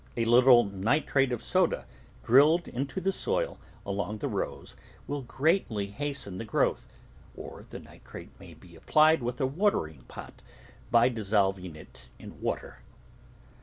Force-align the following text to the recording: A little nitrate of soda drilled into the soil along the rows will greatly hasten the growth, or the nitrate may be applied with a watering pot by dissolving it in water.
A 0.17 0.25
little 0.25 0.63
nitrate 0.63 1.31
of 1.31 1.43
soda 1.43 1.85
drilled 2.23 2.67
into 2.67 2.99
the 2.99 3.11
soil 3.11 3.59
along 3.85 4.17
the 4.17 4.27
rows 4.27 4.75
will 5.05 5.21
greatly 5.21 5.85
hasten 5.91 6.39
the 6.39 6.43
growth, 6.43 6.87
or 7.37 7.67
the 7.69 7.77
nitrate 7.77 8.31
may 8.39 8.55
be 8.55 8.75
applied 8.75 9.21
with 9.21 9.39
a 9.39 9.45
watering 9.45 10.01
pot 10.07 10.41
by 10.89 11.07
dissolving 11.07 11.75
it 11.75 12.09
in 12.17 12.41
water. 12.41 12.79